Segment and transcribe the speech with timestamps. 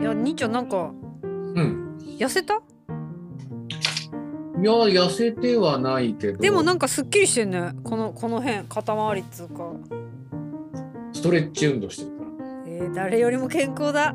[0.00, 1.26] いや兄ちゃんなんかう
[1.60, 1.98] ん。
[2.18, 2.54] 痩せた？
[2.54, 2.58] い
[4.66, 7.72] や、痩せてはないけど、でもなんかすっきりしてんね。
[7.82, 9.72] このこの辺肩周りっつうか。
[11.12, 12.30] ストレッチ運動してるから。
[12.66, 14.14] えー、誰よりも健康だ。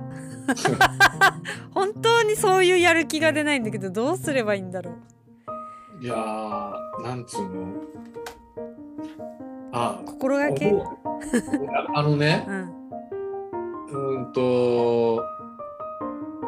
[1.71, 4.91] 本当にそういうやる気が出ないんだけどどうすればいいんだろ
[6.01, 6.03] う。
[6.03, 7.67] いやー、なんつうの。
[9.71, 10.73] あ、心がけ？
[11.93, 12.75] あのね、うん。
[13.89, 15.21] うーんと、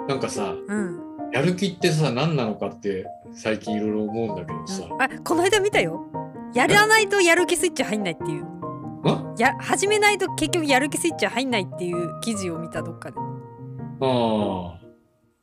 [0.08, 1.00] なんかさ、うん。
[1.34, 6.05] やる気ってさ、何なのかって最近いろいろ思うんだけどさ、あこの間見たよ。
[6.54, 8.46] やらないとやる気スイッチ入んないっていう。
[9.05, 13.18] あや始めないと結局やる気スイッチ入んないっていう記事を見たどっかで。
[14.02, 14.80] あ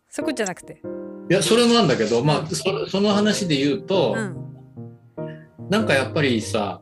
[0.08, 0.80] そこじゃなくて。
[0.84, 5.68] ーいや、それもなんだけど、まあ、そその話で言うと、うん。
[5.68, 6.80] なんかやっぱりさ、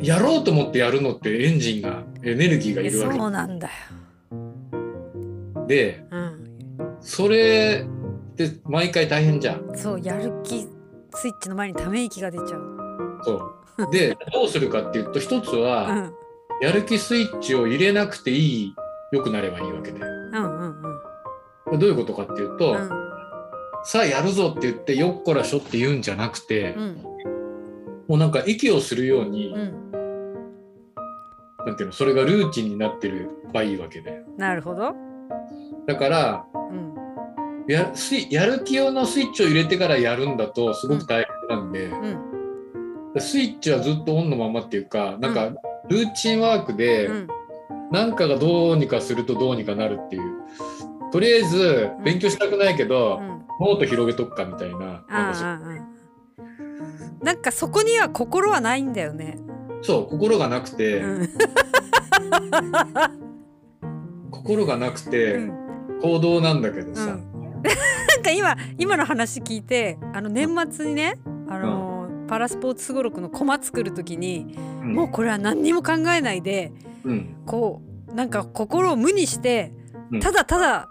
[0.00, 3.72] やろうと思ってやるのってエンジンが、エネルギーがいえるわそうなんだよ。
[3.72, 3.97] け
[5.68, 6.44] で、うん
[7.00, 7.86] それ
[8.32, 9.70] って毎回大変じゃん。
[9.76, 10.66] そうやる気
[11.14, 13.20] スイッチの前にため息が出ちゃう。
[13.22, 13.90] そう。
[13.90, 16.12] で、どうするかっていうと、一つうは、ん。
[16.60, 18.74] やる気スイッチを入れなくていい、
[19.12, 20.00] 良くなればいいわけで。
[20.00, 20.82] うんうん
[21.72, 21.78] うん。
[21.78, 22.90] どういうことかっていうと、うん。
[23.84, 26.96] さあやるぞって言ってよっこらしょって言うんじゃなくて、うん。
[28.08, 29.88] もうなんか息をするように、うん。
[31.66, 34.94] なんていうのそれがルーチンになってればいいわけでなるほど
[35.88, 36.94] だからうん。
[37.66, 37.92] や
[38.30, 43.20] やる気用のスイッチを入れてからやるんだとすごく大変なんで、うん。
[43.20, 45.50] スイッチはずっとオンのままっていうかなんか
[45.88, 47.28] ルーチンワークで、うん。
[47.90, 50.22] なんかがどうにかするとどうにかなるっていう。
[51.10, 53.28] とりあえず勉強したくないけど、うん。
[53.66, 55.04] ノート広げとくかみたいな
[57.22, 59.38] なんかそこには心はないんだよね。
[59.80, 61.28] そう心がなくて、うん。
[64.30, 65.67] 心がなくて、うん
[66.00, 67.62] 行動なんだけどさ、うん。
[67.62, 67.70] な
[68.16, 74.94] んか今今の話聞いてあの年末にねあの、パラスポーツすごろくのコマ作る時に、うん。
[74.94, 76.72] もうこれは何にも考えないで
[77.04, 77.36] うん。
[77.46, 79.72] こうなんか心を無にして、
[80.10, 80.20] うん。
[80.20, 80.88] ただただ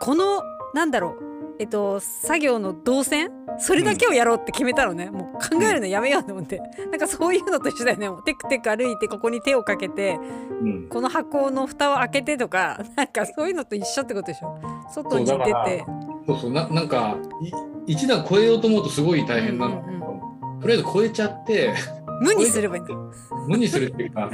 [0.00, 0.42] この
[0.74, 1.25] なんだろう
[1.58, 3.30] えっと作業の動線？
[3.58, 6.60] それだけをやろうって決めたのね、もう考えるのやめようと思って。
[6.90, 8.08] なんかそういうのと一緒だよね。
[8.08, 10.18] もうテクテク歩いてここに手をかけて
[10.62, 10.88] うん。
[10.88, 14.58] この箱の蓋を開けてとか なんかそういうのと一緒ってことでしょ。
[14.90, 15.84] 外に出て。
[16.26, 17.16] そうそうななんか
[17.86, 20.60] い一段超えようと思うとすごい大変なんだけど、うん。
[20.60, 21.72] とりあえず超えちゃって
[22.20, 22.82] 無にすればいい
[23.48, 24.30] 無にするっていうか。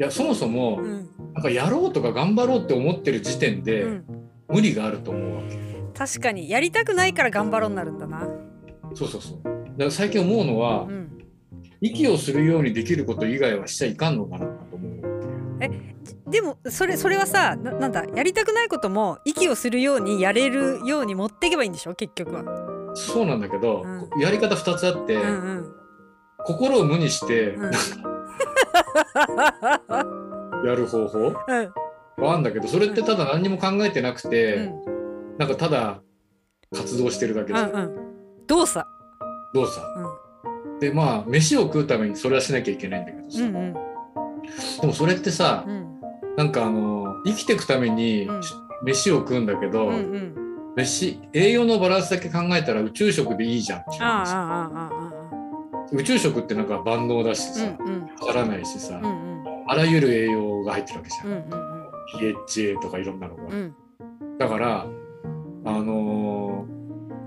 [0.00, 1.08] いやそもそもうん。
[1.34, 4.04] なんかやろうとか頑張ろうって思ってる時点で、うん、
[4.52, 5.58] 無理があると思うわけ。
[5.96, 8.28] 確かにやりたくないから頑張ろうになるんだな、
[8.94, 9.40] そうそうそう。
[9.44, 11.18] だから最近思うのは、うん、
[11.80, 15.00] 息をするようにできること以外はしちゃいかんのかなと思う。
[16.30, 21.94] でもそれそれはさななんだやりたくないことも息をするようにやれるように持っていけばいいんでしょ？
[21.94, 22.44] 結局は。
[22.94, 23.82] そうなんだけど、
[24.16, 25.26] うやり方2つあって、うんう
[25.60, 25.74] ん。
[26.44, 27.70] 心を無にしてうん。
[30.64, 31.18] やる方法？
[31.18, 31.34] うん。
[31.34, 31.72] は
[32.28, 34.72] あるんだけどそれってただ何にも考えてなくて、うん。
[35.38, 36.02] なんかただ
[36.74, 37.96] 活動してるだけで、うんうん。
[38.46, 38.86] 動作。
[39.54, 39.80] 動作。
[40.80, 43.74] でまあ飯を食うためにそれはしなきゃいけないんだけどさ、うんうん。
[44.80, 46.00] でもそれってさうん。
[46.36, 48.40] なんかあの生きていくためにうん。
[48.82, 50.34] 飯を食うんだけど、うんうん。
[50.76, 53.98] 飯栄養のバランスだけ考えたら宇宙食でいいじゃんってい
[55.98, 58.06] う宇宙食ってなんか万能だしあさ、うんうん。
[58.20, 59.44] 足らないしさ、うんうん。
[59.66, 61.36] あらゆる栄養が入ってるわけじゃん、うんう
[61.76, 61.79] ん
[62.18, 63.74] PHA とかいろんなのが、うん。
[64.38, 64.86] だから
[65.64, 66.80] あのー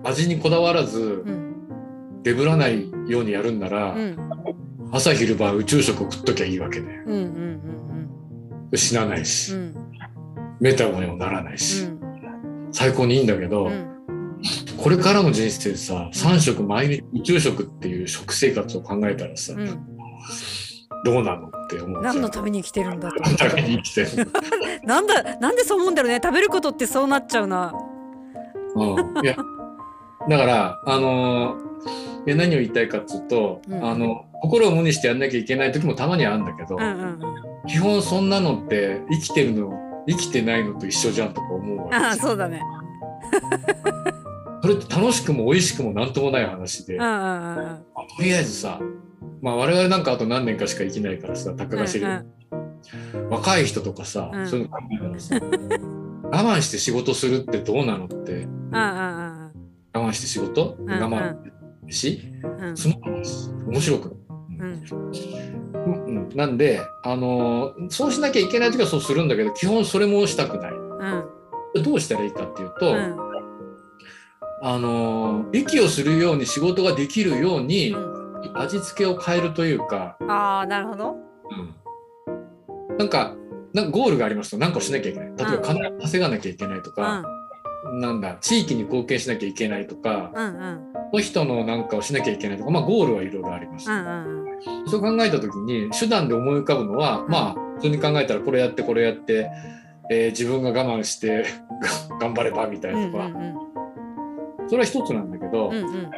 [0.06, 1.54] 味にこだわらずうん。
[2.24, 4.18] デブらないようにやるんなら、うん。
[4.92, 6.88] 朝昼晩宇宙食を食っときゃいいわけで
[8.76, 9.76] 死なないうんし、うん。
[10.60, 12.70] メタボにもならないし、うん。
[12.72, 13.90] 最高にいいんだけど、うん。
[14.78, 19.66] これからの人生でさ3食毎日宇宙食っていう食生活を考えたらさ、うん。
[21.06, 22.02] どうなのって思う。
[22.02, 24.32] 何のために生きてるんだと何のために生きてるの
[24.84, 26.20] なんだなんでそう思うんだろうね。
[26.24, 27.74] 食べることってそうなっちゃうな。
[28.76, 28.84] う
[29.22, 29.26] ん。
[29.26, 29.36] いや
[30.30, 31.74] だからあのー
[32.26, 33.86] 何を言いたいかっつうと、うん。
[33.86, 37.20] あの心を無にしてやんなきゃいけない時もたまにはあるんだけど、うんうん
[37.66, 39.72] 基本そんなのって生きてるの
[40.06, 42.62] 生きてないのと一緒じゃんとか思うわけあそうだね。
[44.62, 47.84] それって楽しくも美味しくもなんともない話で、うんうんうんうん。
[48.18, 48.82] とりあえずさ、
[49.42, 52.26] まあ、我々なんかあと何年かしか生きないからさたかが知れる、
[53.30, 54.48] 若い人とかさ、うん。
[54.48, 55.36] そういうの考えたらさ
[56.32, 61.36] 我慢して仕事するってどうなのって我慢して仕事、ん我慢
[61.92, 62.68] しうん。
[62.70, 64.18] うんつまんないし面白く。
[64.60, 66.30] うん。
[66.36, 70.72] なんで、あのーそうしなきゃいけない時はそうするんだけど基本それもしたくない。
[70.72, 71.84] うん。
[71.84, 73.18] どうしたらいいかっていうと、うん。
[74.62, 78.14] あのー息をするように仕事ができるようにうん。
[78.56, 81.12] 味付けを変えるというか、ああなるほど。
[81.12, 81.76] うん
[82.98, 83.36] なんか
[83.74, 85.28] なんかゴールがありますと何かをしなきゃいけない。
[85.30, 86.96] 例えばうん金を稼がなきゃいけないとうん。
[86.96, 87.24] か、
[87.94, 91.22] なんだ地域に貢献しなきゃいけないとか、うんうん。
[91.22, 93.90] 人のなんかをしなきゃいけないとか、まあ、ゴールはいろいろあります。
[93.90, 94.44] うんうん
[94.88, 97.28] そう考えた時に手段で思い浮かぶのは、ん。
[97.30, 99.50] まあ普通に考えたらこれやってこれやって、
[100.12, 103.56] えー自分が我慢してが 頑張ればみたいうんなとか、うん。
[104.68, 106.12] それは一つなんだけど、うんうん。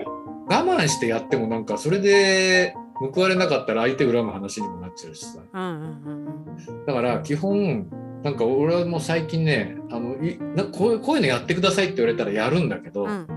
[0.47, 5.39] 我慢してやってもなんかそれで報われなかったら相手恨む話にもなっちゃうしさ。
[5.53, 7.87] うんうんだから基本
[8.23, 13.09] なんか俺はもう最近ねあのいなこういうこういうのやってくださいって言われたらやるんだけど、うん。
[13.09, 13.27] うん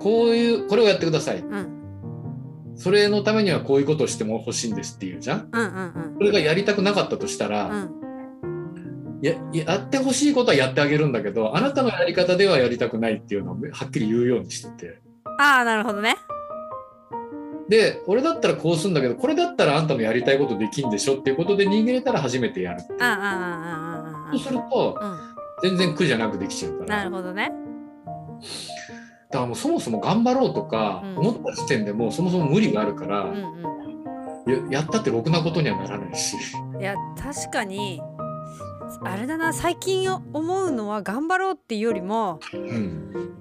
[0.00, 1.38] こういうこれをやってください。
[1.38, 2.74] うん。
[2.76, 5.48] それのためにはこういうことをしても欲しいんですっていうじゃん？
[5.50, 7.90] うんうんそれがやりたくなかったとしたら、うん。
[9.20, 15.00] ややってほしいことはやってあげるんだけどあなたのやり方ではやりたくないっていうのをはっきり言うようにしてて。
[15.40, 16.14] ああなるほどね
[17.68, 22.80] で俺だったらこうするんだけどこれだったらあんたのやりたいことできんでしょっていうことで逃げれたら初めてやる。
[23.00, 25.06] あああああああそうするとあ
[25.62, 26.96] うん全然苦じゃなくできちゃうから。
[26.98, 27.52] なるほどね。
[29.30, 31.18] だからもうそもそも頑張ろうとかうん。
[31.18, 33.42] 思った時点でもうそもそも無理があるから、うん
[34.70, 36.36] ややったってろくなことにはならないし。
[36.74, 38.00] うんいや確かに
[39.04, 43.34] あれだな最近思うのは頑張ろうっていうよりもうん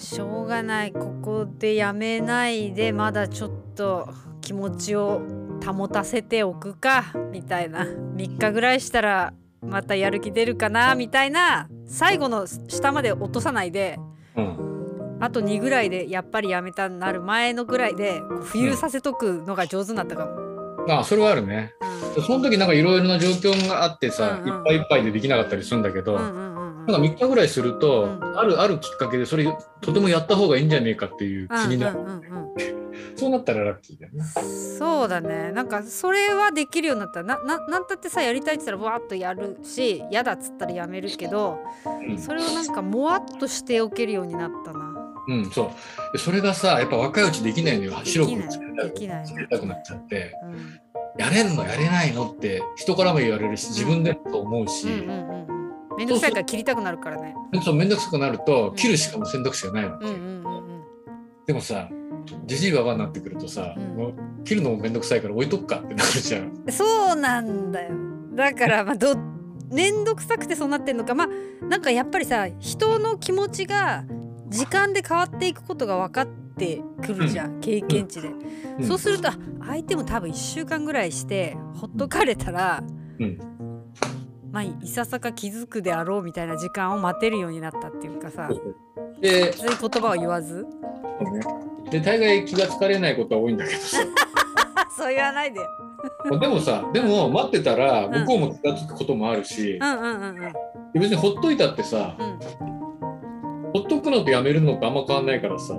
[0.00, 0.92] しょうがない。
[0.92, 4.08] ここでやめないでまだちょっと
[4.40, 5.20] 気持ちを
[5.64, 7.84] 保たせておくかみたいな。
[7.84, 11.68] 3日ぐらいしたらまたやる気出るかなみたいな。
[11.86, 13.98] 最後の下まで落とさないで
[14.36, 15.18] うん。
[15.20, 20.32] あと2ぐらいでやっぱりやめたなる前のぐらいで浮遊させとくのが上手になったかも。
[20.88, 21.74] あそれはあるね。
[22.26, 24.56] その時なんかいろいろな状況があってさ、うんうん。
[24.56, 29.44] いっぱいいっぱいでできなかったりするんだけど、うんうんうんうんなんか3日ぐらいすると、うんあるあるきっかけでそれ
[29.80, 31.98] とてもやった方がいいんじゃねえかっていう気になる、
[33.16, 34.24] そうなったらラッキーだよね。
[34.24, 35.52] そうだね。
[35.52, 41.58] なんかそれはできるようになったなななんたってさやりたいって言ったらわーっとやるし嫌だっつったらやめるけど
[42.08, 42.18] うん。
[42.18, 44.90] それをなんかもわっとしておけるようになったな。
[45.28, 46.12] うん、そう。
[46.12, 47.92] でそれがさやっぱ若いうちできないのよ。
[48.04, 49.26] 白くつけたできない。
[49.26, 50.34] つけたくなっちゃって。
[50.44, 50.80] うん。
[51.18, 55.49] やれんのやれないのって人からも言われるし自分でも思うし、うんうんうん
[56.04, 57.34] うんめんどくさいから切りたくなるからね。
[57.62, 58.76] そう面倒くさくなるとうん。
[58.76, 60.82] 切るしかも選択肢がないわけ、うんうんうんうん。
[61.46, 61.88] でもさ
[62.46, 63.96] じじいばばになってくるとさ、うん。
[63.96, 64.14] もう
[64.44, 66.64] 切るのも面倒くさいから置いとくかってなるじゃん。
[66.70, 67.94] そうなんだよ。
[68.34, 69.16] だからまあど
[69.70, 71.14] 面倒くさくてそうなってんのか。
[71.14, 71.28] まあ
[71.64, 74.04] なんかやっぱりさ人の気持ちが
[74.48, 76.26] 時間で変わっていくことが分かっ
[76.56, 78.28] てくるじゃん、経験値で、
[78.78, 78.84] うん。
[78.84, 82.82] そうするとあ相手も多分1週間ぐらいしてほっとかれたら、
[83.18, 83.38] うん
[84.52, 88.48] まあいささか気づくであろうみたいな時間を待てるようになったっていうかさ。
[89.20, 90.66] でそういう言葉を言わず？
[91.90, 93.98] で大概気がつかれないことは多いんだけどさ。
[94.96, 95.60] そう言わないで。
[96.30, 98.10] まあでもさでも待ってたらん。
[98.10, 100.52] 向こうも気がつくこともあるし、うんうんうんうん。
[100.94, 102.38] 別にほっといたってさうん。
[103.72, 105.74] ほっとくのとやめるのとあんま変わんないからさ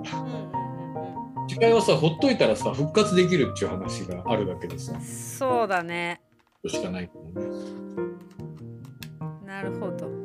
[1.49, 4.93] 違いはさほっといたらさ復活できるっていう話があるだけでさ。
[4.93, 6.21] うんそうだね。
[6.67, 7.39] しかないと思う。
[7.39, 7.80] ね
[9.61, 10.20] なるほど。